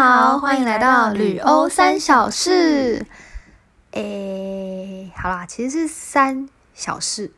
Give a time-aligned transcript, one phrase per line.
[0.00, 3.04] 好，欢迎来到旅欧三小事。
[3.90, 7.32] 诶，好啦，其实是三小事。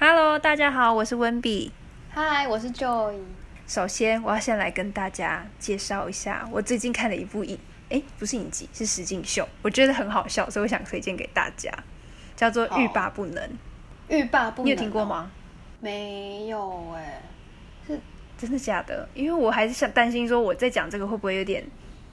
[0.00, 1.70] Hello，大家好，我是温比。
[2.10, 3.20] 嗨，我是 Joy。
[3.68, 7.56] 首先，我要先来跟大家介绍一下我最近看的一部影，
[7.90, 11.70] 诶，不是影集，是实境秀，我觉得很好笑，所以我想推荐给大家，
[12.34, 13.44] 叫做《欲罢不能》。
[14.12, 15.04] 欲罢不能，你有听过？
[15.04, 15.30] 吗？
[15.80, 17.22] 没有哎、
[17.86, 17.98] 是
[18.38, 19.08] 真的假的？
[19.14, 21.64] 因为我还是想担心说我在讲这个会不会有点，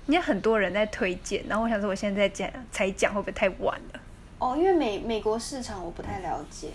[0.07, 3.99] 因为很多人在推荐，然后我想说我现在在讲才讲会不会太晚了？
[4.39, 6.69] 哦，因为美美国市场我不太了解。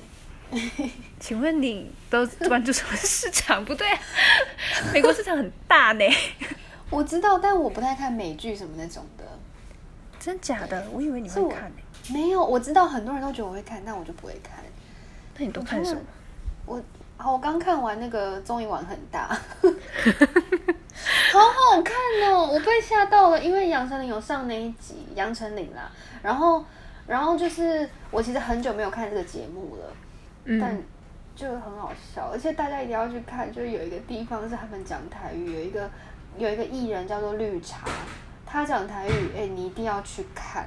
[1.19, 3.65] 请问你都关注什么市场？
[3.65, 3.99] 不对、啊，
[4.93, 6.05] 美国市场很大呢。
[6.91, 9.25] 我知道，但我不太看美剧什么那种的。
[10.21, 10.87] 真假的？
[10.93, 11.77] 我以为你会看呢。
[12.11, 14.63] 没有，我知道很多人都觉得我会看，但我就不会看。
[15.37, 16.01] 那你都看什么？
[16.67, 16.83] 我
[17.17, 19.29] 好，我刚看完那个综艺玩很大，
[21.33, 21.95] 好好看
[22.31, 22.47] 哦！
[22.53, 25.91] 我被吓到了，因为杨丞琳有上那一集，杨丞琳啦。
[26.23, 26.65] 然后，
[27.07, 29.93] 然后就是我其实很久没有看这个节目了，
[30.61, 30.83] 但嗯，
[31.37, 33.51] 就很好笑，而且大家一定要去看。
[33.53, 35.89] 就是有一个地方是他们讲台语，有一个
[36.37, 37.87] 有一个艺人叫做绿茶，
[38.45, 40.67] 他讲台语，哎、你一定要去看。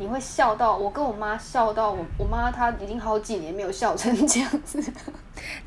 [0.00, 4.82] 你会笑到，我跟我妈笑到我，我妈她已经好几年没有笑成这样子，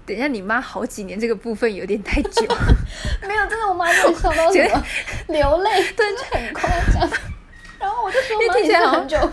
[0.08, 2.42] 等一下，你妈好几年这个部分有点太久。
[3.22, 4.84] 没有，真的我妈真的笑到什么
[5.28, 7.08] 流泪， 真的很夸张。
[7.78, 9.32] 然后我就说妈，你是听起来好很久，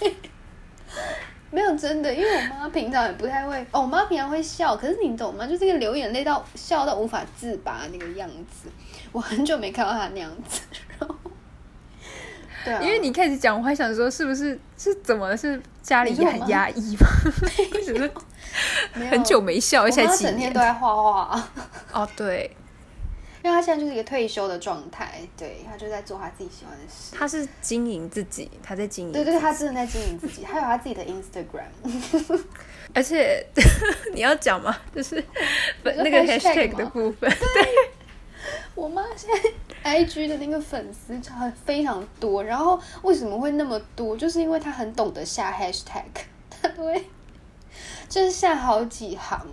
[1.50, 5.46] 没有真的，因为我妈平常也不太会，哦，我妈平常会笑，可是你懂吗？
[5.46, 8.68] 就是那个流眼泪到笑到无法自拔那个样子，
[9.10, 10.60] 我很久没看到她那样子，
[12.64, 17.06] 对啊，因为你开始讲，我还想说是不是是怎么是家里很你说我妈压抑吗？
[18.94, 20.60] 没有 很久没笑，而我且才几年妈整天都？
[20.60, 21.48] 在画画。
[21.92, 22.50] 哦，对，
[23.42, 27.14] 因为他现在就是一个退休的状态，对他就在做他自己喜欢的事。
[27.16, 32.40] 他是经营自己，他在经营，对对，他真的在经营自己，他有他自己的 Instagram。
[32.94, 33.44] 而且
[34.14, 34.76] 你要讲吗？
[34.94, 35.22] 就是
[35.82, 37.68] 那个 hashtag 的部分，对
[38.74, 39.50] 我妈现在
[39.84, 41.34] IG 的那个粉丝超
[41.64, 44.16] 非常多，然后为什么会那么多？
[44.16, 46.02] 就是因为他很懂得下 hashtag，
[46.50, 47.04] 他都会
[48.08, 49.46] 就是下好几行，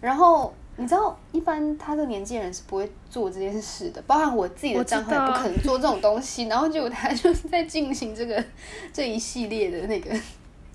[0.00, 0.52] 然后。
[0.80, 6.44] 你知道，一般他这个年纪的人是不会做这件事的，包含我自己的账号也不可能做这种东西。
[6.44, 8.44] 然后结果他就是在进行这个
[8.92, 10.16] 这一系列的那个，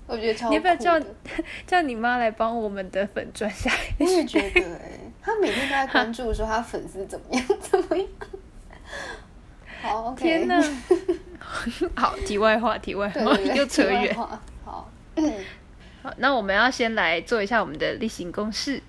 [0.06, 0.50] 我觉得超。
[0.50, 1.00] 你要不要叫
[1.66, 3.72] 叫你妈来帮我们的粉砖下？
[3.98, 8.06] 我也觉得哎、他每天都在关注说他粉丝怎么样怎么样。
[10.16, 10.62] 天哪！
[11.94, 13.20] 好，题外话，题外话
[13.54, 14.14] 又扯远。
[14.14, 14.90] 好， 好，
[16.16, 18.82] 那我们要先来做一下我们的例行公事。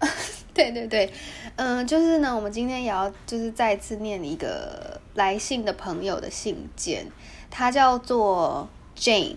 [0.54, 1.12] 对对对，
[1.56, 7.06] 嗯、就是呢，我们今天也要就是再次念一个来信的朋友的信件，
[7.50, 9.36] 他叫做 Jane，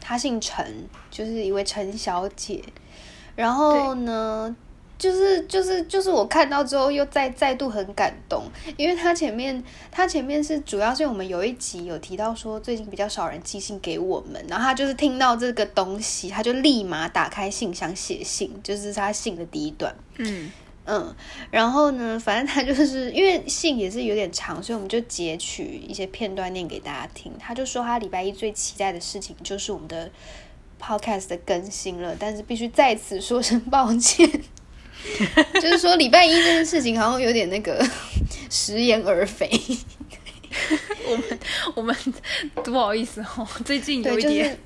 [0.00, 2.62] 他姓陈，就是一位陈小姐。
[3.34, 4.54] 然后呢，
[5.00, 8.44] 就是就是就是我看到之后又再再度很感动，
[8.76, 19.96] 因为他前面他前面是主要是我们有一集有提到说最近比较少人寄信给我们，然后他就是听到这个东西，他就立马打开信箱写信，就是他信的第一段。
[20.18, 20.52] 嗯，
[20.84, 21.16] 嗯，
[21.50, 27.32] 然后呢，反正他就是因为信也是有点长，所以我们就截取一些片段念给大家听。
[27.38, 30.10] 他就说他礼拜一最期待的事情就是我们的
[30.78, 34.28] podcast 的更新了，但是必须再次说声抱歉。
[35.60, 37.84] 就是说礼拜一这件事情好像有点那个
[38.50, 39.50] 食言而肥，
[41.06, 41.38] 我们
[41.76, 41.96] 我们
[42.64, 44.44] 不好意思哦，最近有，一点。
[44.44, 44.56] 就是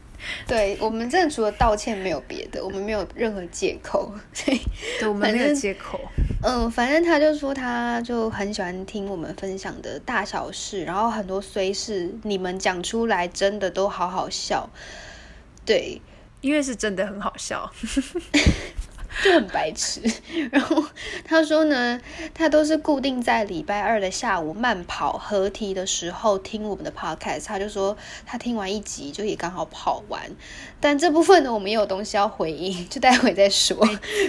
[0.46, 4.58] 对我们真的除了道歉没有别的，我们没有任何借口，所以
[4.98, 6.00] 对我们没有借口。
[6.42, 14.66] 嗯，反正他就说他就很喜欢听我们分享的大小事，然后很多虽事你们讲出来真的都好好笑，
[15.66, 16.00] 对，
[16.40, 17.70] 因为是真的很好笑，
[19.22, 20.00] 就很白痴。
[20.50, 20.82] 然后
[21.24, 22.00] 他说呢，
[22.32, 27.46] 他都是固定在礼拜二的下午慢跑合体的时候听我们的 podcast。
[27.46, 27.96] 他就说
[28.26, 30.20] 他听完一集就也刚好跑完，
[30.80, 33.78] 但这部分呢，我们也有东西要回应，就待会再说。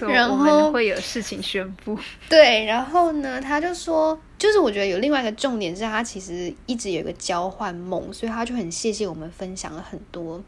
[0.01, 1.98] 然后会有事情宣布。
[2.30, 10.42] 对，然后呢，他就说，就是我觉得有另外一个重点是他其实一直有一个交换梦，所以他就很谢谢我们分享了很多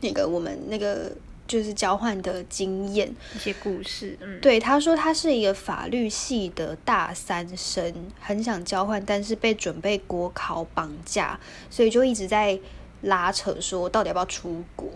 [0.00, 1.10] 那个我们那个
[1.46, 3.14] 就是交换的经验。
[3.34, 11.38] 一些故事，嗯，对，他说他是一个法律系的大三生，很想交换，但是被准备国考绑架，
[11.70, 12.58] 所以就一直在
[13.02, 14.88] 拉扯说到底要不要出国。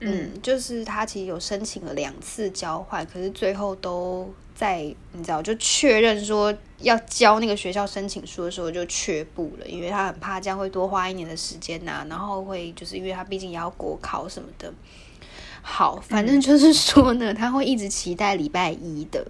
[0.00, 4.82] 嗯，就是他其实有申请了两次交换，可是最后都在
[5.12, 14.70] 你知道就确认说要交那个学校申请书的时候就却步了，因为他很怕这样会多花一年的时间呐，然后会就是因为他毕竟也要国考什么的。
[15.68, 19.26] 好，反正就是说呢，他会一直期待礼拜一的。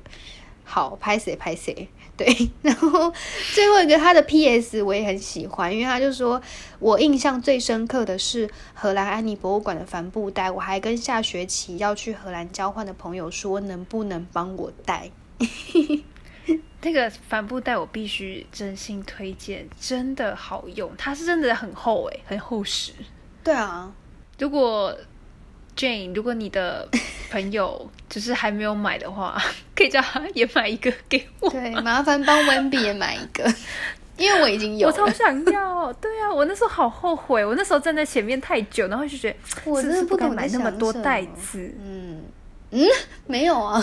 [0.65, 2.27] 好，拍谁拍谁，对。
[2.61, 3.11] 然后
[3.55, 4.83] 最后一个他的 P.S.
[4.83, 6.41] 我也很喜欢，因为他就说
[6.79, 15.11] 我印象最深刻的是荷兰安妮博物馆的帆布袋，我还跟下学期要去荷兰交换的朋友说，能不能帮我带？
[16.83, 22.93] 那个帆布袋我必须真心推荐，真的好用，它是真的很厚诶，很厚实。
[23.43, 23.91] 对啊，
[24.39, 24.95] 如果。
[25.77, 26.89] Jane，如果你的
[27.31, 29.41] 朋友就是还没有买的话，
[29.77, 31.51] 可以叫他也买一个给我。
[31.51, 33.45] 对，麻烦帮 Wendy 也买一个，
[34.17, 34.89] 因为我已经有。
[34.89, 39.37] 我超想要，对啊，我那时候好后悔，我那时候站在前面太久，然后就觉得
[39.67, 41.75] 我真的不敢买那么多袋子。
[41.85, 42.23] 嗯
[42.71, 42.85] 嗯，
[43.27, 43.83] 没有啊，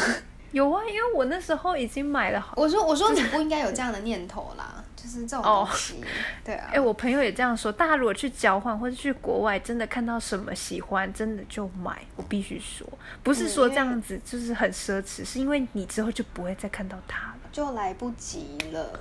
[0.52, 2.54] 有啊，因为我那时候已经买了。
[2.56, 4.83] 我说我说你不应该有这样的念头啦。
[4.96, 6.04] 就是这种东西，
[6.46, 6.70] 对啊。
[6.74, 7.72] 哎，我朋友也这样说。
[7.72, 12.02] 大家如果去交换或者去国外，真的看到什么喜欢，真的就买。
[12.16, 12.88] 我必须说，
[13.22, 19.00] 不是说这样子就是很奢侈，是因为你之后就不会再看到它了，就来不及了。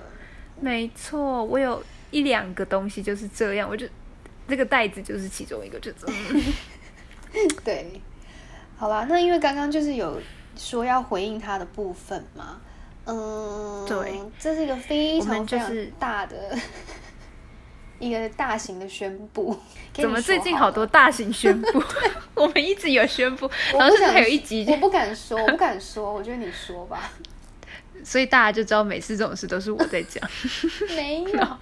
[0.61, 3.87] 没错，我有一两个东西就是这样，我就
[4.49, 6.17] 这个袋子就是其中一个，就这样。
[7.65, 8.01] 对，
[8.77, 10.21] 好吧，那因为刚刚就是有
[10.57, 12.61] 说要回应他的部分嘛。
[13.05, 16.57] 嗯，对，这是一个非常非常大的
[17.99, 19.59] 一个大型的宣布。
[19.93, 21.83] 怎么最近好多大型宣布？
[22.35, 27.11] 我们一直有宣布，然后现在还有一集，我不敢说，我不敢说，我觉得你说吧。
[28.05, 30.23] 所以大家就知道每次这种事都是我在讲。
[30.97, 31.59] 没有，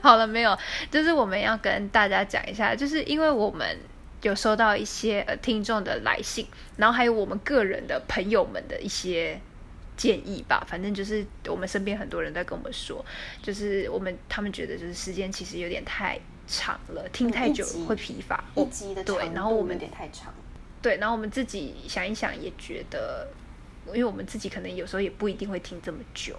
[0.00, 0.56] 好了，没有，
[0.90, 3.78] 就是我们要跟大家讲一下，就是因为我们
[4.22, 6.46] 有收到一些呃听众的来信，
[6.76, 9.40] 然后还有我们个人的朋友们的一些。
[9.96, 13.04] 建议吧，反正就是我们身边很多人在跟我们说，
[13.42, 18.42] 就是我们他们觉得就是时间其实有点太长了，听太久会疲乏。
[18.56, 20.32] 一集的对，然后我们有点太长。
[20.80, 23.28] 对，然后我们自己想一想，也觉得，
[23.88, 26.36] 因为我们自己可能有时候也不一定会听这么久，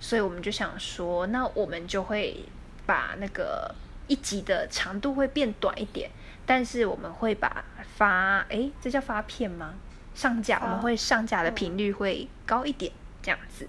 [0.00, 2.42] 所以我们就想说，那我们就会
[2.86, 3.74] 把那个
[4.06, 6.10] 一集的长度会变短一点，
[6.46, 7.62] 但是我们会把
[7.96, 9.74] 发，哎，这叫发片吗？
[10.14, 12.92] 上架我们会上架的频率会高一点。
[13.24, 13.68] 这样子，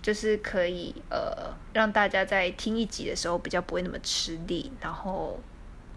[0.00, 5.36] 就是可以呃，让大家在听一集的时候比较不会那么吃力，然后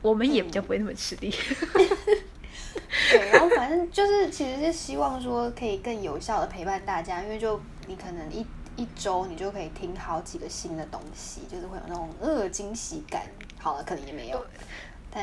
[0.02, 1.30] 我们也比较不会那么吃力。
[3.12, 8.44] 对，然后反正就是其实是希望说可以更有效的陪伴大家，因为就你可能一
[8.76, 13.22] 一周你就可以听好几个新的东西，就是会有那种呃惊喜感。
[13.60, 14.44] 好了，可能也没有。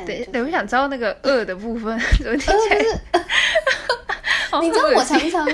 [0.05, 3.12] 对，对，我想知道那个饿的部分 怎么听起来。
[4.61, 5.47] 你知道我常常。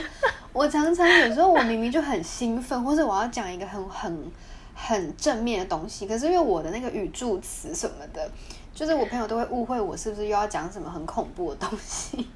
[0.52, 4.32] 我常常有时候我明明就很兴奋，或者我要讲一个很很
[4.74, 8.30] 很正面的东西，可是因为我的那个语助词什么的，
[8.74, 12.28] 就是我朋友都会误会我是不是又要讲什么很恐怖的东西，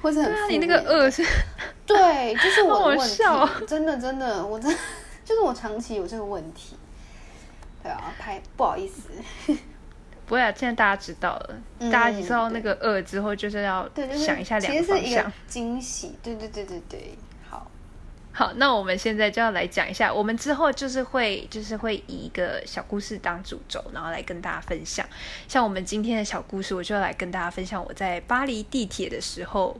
[0.00, 1.24] 或者很你那个恶是，
[1.84, 3.16] 对，就是我的问题，
[3.66, 4.72] 真的真的，我真
[5.24, 6.76] 就是我长期有这个问题，
[7.82, 9.52] 对啊，拍不好意思，
[10.30, 11.56] 不会啊，现在大家知道了，
[11.90, 17.18] 大家知道那个恶之后，就是要想一下两个方向，惊喜，对对对对对。
[18.32, 25.04] 好，那我们现在就要来讲一下，我们之后就是会就是会以一个小故事当主轴，然后来跟大家分享。
[25.48, 29.76] 像我们今天的小故事，我就要来跟大家分享我在巴黎地铁的时候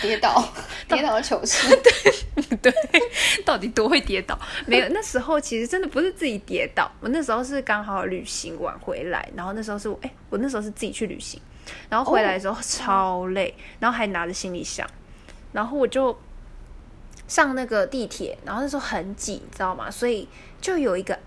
[0.00, 0.42] 跌倒
[0.88, 1.68] 跌倒的糗事。
[1.76, 2.72] 对 对，
[3.44, 4.38] 到底多会跌倒？
[4.66, 11.40] 没有，那时候其实真的不是自己跌倒，我那时候是刚好旅行完回来，然后那时候是哎，我那时候是自己去旅行，
[11.90, 14.88] 然后回来的时候超累，然后还拿着行李箱，
[15.52, 16.16] 然后我就。
[17.28, 19.90] 上那个地铁，然后那时候很挤，你知道吗？
[19.90, 20.28] 所以
[20.60, 21.18] 就有一个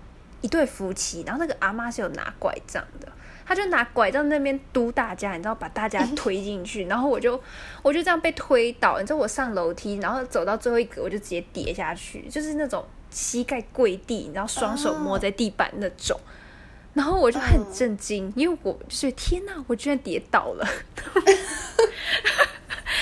[0.41, 3.11] 一对夫妻，然后那个阿妈是有拿拐杖的，
[3.45, 7.39] 他就拿拐杖那边嘟大家，你知道，把大家推进去，然后我就
[7.83, 16.19] 我就这样被推倒，你知道，我上楼梯，然后走到最后一格，我就直接跌下去，就是那种膝盖跪地，然后，双手摸在地板那种，
[16.93, 20.67] 然后我就很震惊，因为我就是天哪，我居然跌倒了。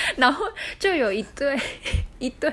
[0.16, 0.44] 然后
[0.78, 1.58] 就有一对
[2.18, 2.52] 一对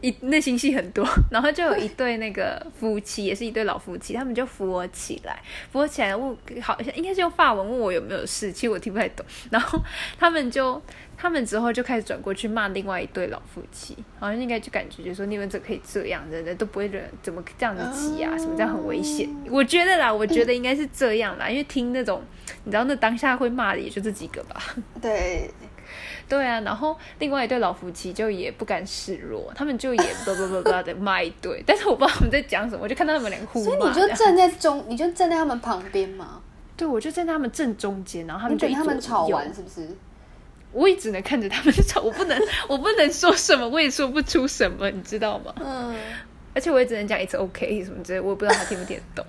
[0.00, 9.24] 一内心戏很多，然后就有一对那个夫妻，也是一对老夫妻，他们就扶我起来，扶我起来问，好像应该是用法文问我有没有事，其实我听不太懂。
[9.50, 9.80] 然后
[10.18, 10.80] 他们就
[11.16, 17.82] 他们之后就开始转过去骂另外一对老夫妻，好像应该就感觉就说你们怎么可以这样，人人都不会忍，怎么这样子
[18.16, 19.28] 挤啊，什么这样很危险。
[19.48, 22.22] 我觉得啦，我觉得应该是这样啦，因为听那种
[22.64, 24.60] 你知道那当下会骂的也就这几个吧。
[25.00, 25.48] 对。
[26.28, 33.64] 对啊，然后另外一对老夫妻就也不甘示弱，他们就也叭叭叭叭的骂一堆，但是我不知道他们在讲什么，我就看到他们两个互骂。
[33.66, 36.40] 所以你就站在中，你就站在他们旁边吗？
[36.76, 39.88] 对，我就站在他们正中间，然后他们就他们吵完是不是？
[40.72, 42.36] 我也只能看着他们吵， 我不能，
[42.68, 45.54] 我不能说什么，我也说不出什么，你知道吗？
[45.60, 45.94] 嗯。
[46.52, 49.26] 而且我也只能讲一次 OK 什么之类，我也不知道他听不听得懂。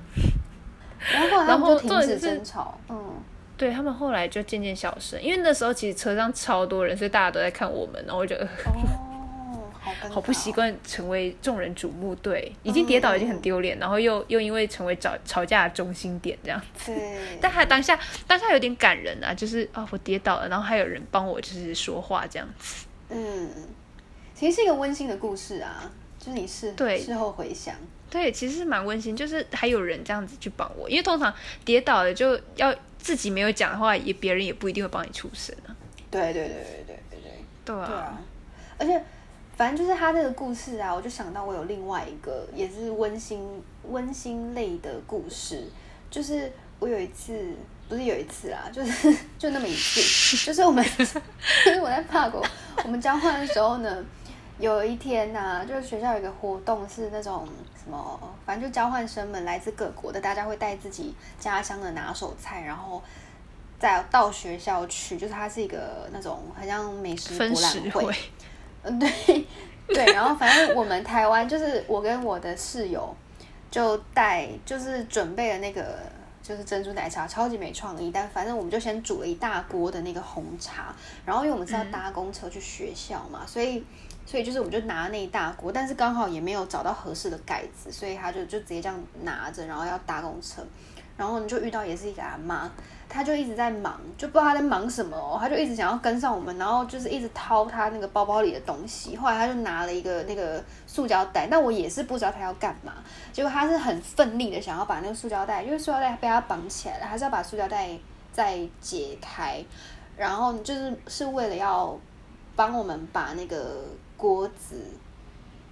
[1.48, 3.13] 然后停止争吵，嗯。
[3.58, 9.72] 对他们后来就渐渐消失，因为那时候其实车上超多人，所以大家都在看我们，然后我觉得哦，
[10.12, 16.92] 好 不习惯成为众人瞩目，对，已经跌倒已经很丢脸，然后又又因为成为吵吵架的中心点这样子。
[17.40, 17.98] 但他当下
[18.28, 22.86] 当下有点感人啊，就是啊我跌倒了，然后还有人帮我就是说话这样子。
[23.10, 23.50] 嗯，
[24.34, 27.74] 其实是一个温馨的故事啊，就是你事对事后回想，
[28.10, 31.34] 对，其实是蛮温馨，就是还有人这样子去帮我，因为通常
[31.64, 32.76] 跌倒了就要。
[32.98, 35.75] 自己没有讲的话，也别人也不一定会帮你出声啊。
[36.10, 37.32] 对对对对对对对。
[37.64, 38.20] 对啊。
[38.78, 39.02] 而且，
[39.56, 45.68] 反正就是他这个故事啊，我就想到我有另外一个也是温馨温馨类的故事，
[46.10, 47.56] 就是我有一次，
[47.88, 52.46] 不是有一次啊，就是 就那么一次，就是我们， 就是我在法国，
[52.84, 54.04] 我们交换的时候呢。
[54.58, 57.46] 有一天呐，就是学校有一个活动，是那种
[57.76, 63.04] 什么，反正就交换生们来自各国的，大家会带自己家乡的拿手菜，然后
[63.78, 68.16] 再到学校去，就是它是一个那种很像美食博览会。
[68.84, 69.46] 嗯，对
[69.88, 73.14] 对，然后反正我们台湾就是我跟我的室友
[73.70, 76.00] 就带，就是准备了那个
[76.42, 80.96] 就是珍珠奶茶，超级没创意，但反正我们就先煮了一大锅的那个红茶，
[81.26, 83.84] 然后因为我们是要搭公车去学校嘛，所以。
[84.25, 90.63] 所以就是，我们就拿那一大锅，但是刚好也没有找到合适的盖子，所以他就就直接这样拿着，然后要搭公车，
[91.15, 92.67] 然后你就遇到也是一个阿妈，
[93.08, 102.94] 他就一直在忙，就不知道他在忙什么哦，他就一直想要跟上我们，然后就是一直掏他那个包包里的东西，后来他就拿了一个那个塑胶袋，但我也是不知道他要干嘛，
[103.32, 107.96] 结果他是很奋力的想要把那个塑胶袋，因为塑胶袋被他绑起来了，还是要把塑胶袋
[108.34, 109.63] 再解开，
[110.17, 111.96] 然后就是是为了要
[112.55, 113.84] 帮我们把那个。
[114.17, 114.75] 锅子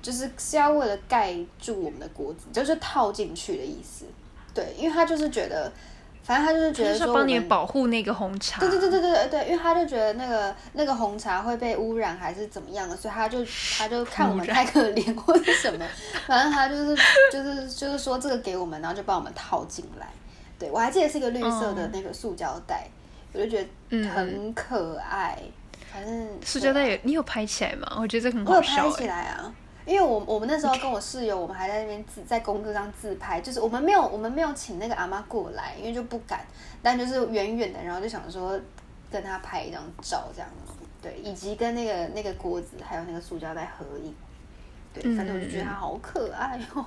[0.02, 4.06] 就是是要为了盖住我们的锅子，就是套进去的意思。
[4.54, 5.72] 对，因为他就是觉得，
[6.24, 8.60] 反正他就是觉得说帮你保护那个红茶。
[8.60, 13.40] 对对对对对对，因为他就觉得那个那个红茶会被污染还是怎么样的，所以他就
[13.78, 15.86] 他就 看我们太可怜或者什么，
[16.28, 16.96] 反正他就是
[17.32, 20.08] 就是就是说这个给我们，然后就帮我们套进来。
[20.60, 22.88] 对我还记得是一个绿色的那个塑胶袋，
[23.34, 25.42] 我就觉得很可爱。
[25.94, 27.98] 反正塑胶袋有你有拍起来吗？
[28.00, 28.88] 我觉得很好笑。
[28.88, 29.54] 我拍起来啊，
[29.86, 36.44] 因为我我们那时候跟我室友，我们还在那边自在公车上自拍，就是我们没有我们没有请那个阿妈过来，因为就不敢，
[36.82, 38.60] 但就是远远的，然后就想说
[39.12, 44.16] 跟他拍一张照这样子，对，以及跟那个那个锅子还有那个塑胶袋合影，
[44.94, 46.84] 对，反正我就觉得他好可爱哦。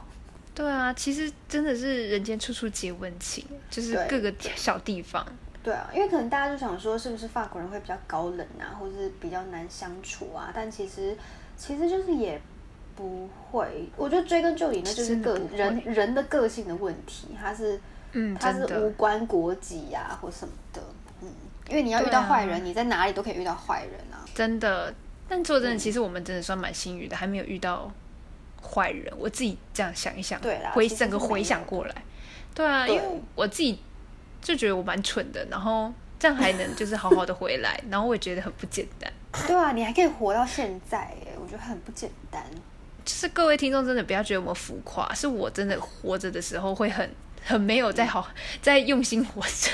[0.52, 5.24] 对啊，其实真的是人间处处皆温情，就是各个小地方。
[5.66, 10.52] 对啊，因为可能大家就想说，是不是法国人会比较高冷啊，或者是比较难相处啊？
[10.54, 11.16] 但其实，
[11.56, 12.40] 其实就是也
[12.94, 13.88] 不会。
[13.96, 17.80] 我觉得追根究底，那就是个人人的个性的问题，他是，
[18.12, 20.80] 嗯，他是无关国籍呀或什么的，
[21.20, 21.28] 嗯，
[21.68, 24.22] 因为你要遇到坏人，你在哪里都可以遇到坏人啊。
[24.36, 24.94] 真的，
[25.28, 27.90] 但说真的，其实我们真的算蛮幸运的，还没有遇到
[28.62, 29.12] 坏人。
[29.18, 32.04] 我自己这样想一想，对啦，回整个回想过来，
[32.54, 33.02] 对啊，因为
[33.34, 33.80] 我自己。
[34.40, 39.12] 就觉得我蛮蠢的，然后这样还能就是好好的回来， 然后我也觉得很不简单。
[39.46, 42.42] 对啊，你还可以活到现在，我觉得很不简单。
[43.04, 47.08] 就是各位听众真的不要觉得我们浮夸，是我真的活着的时候会很
[47.44, 48.26] 很没有在好
[48.60, 49.70] 在用心活着。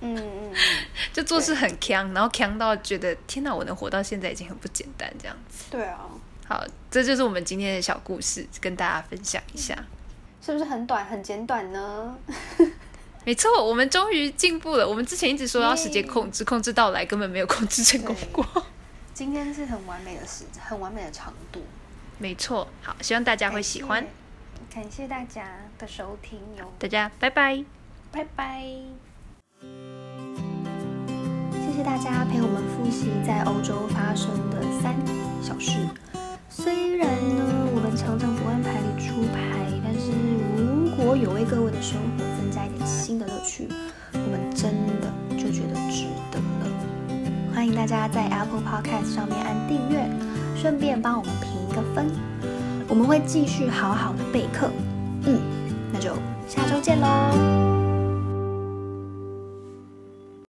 [0.00, 0.54] 嗯嗯嗯，
[1.14, 5.66] 就做事很强，然后强到觉得天哪，我能活到现在已经很不简单这样子。
[5.70, 6.00] 对啊，
[6.46, 9.76] 好，这就是我们今天的小故事，跟大家分享一下，
[10.44, 12.16] 是不是很短很简短呢？
[13.24, 14.86] 没错，我们终于进步了。
[14.86, 18.46] 我们之前一直说要时间控制，控制到来，根本没有控制成功过。
[19.14, 21.62] 今天是很完美的时，很完美的长度。
[22.18, 24.06] 没错，好，希望大家会喜欢。
[24.74, 25.46] 感谢大家
[25.78, 27.64] 的收听哟，大家拜拜，
[28.12, 28.62] 拜拜。
[31.52, 34.94] 谢谢大家陪我们复习在欧洲发生的三
[35.42, 35.88] 小事。
[36.50, 39.38] 虽然呢，我们常常不按牌理出牌，
[39.82, 40.12] 但是
[40.56, 42.23] 如果有为各位的生活。
[47.84, 50.08] 大家在 Apple Podcast 上面按订阅，
[50.56, 52.10] 顺便帮我们评一个分。
[52.88, 54.70] 我们会继续好好的备课。